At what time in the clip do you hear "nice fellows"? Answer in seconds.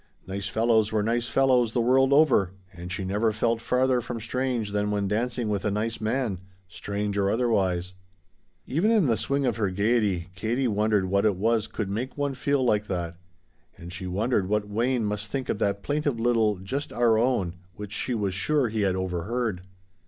0.25-0.91, 1.03-1.73